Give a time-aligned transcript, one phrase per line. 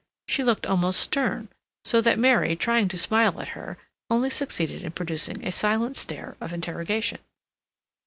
[0.27, 1.49] She looked almost stern,
[1.85, 3.77] so that Mary, trying to smile at her,
[4.09, 7.19] only succeeded in producing a silent stare of interrogation.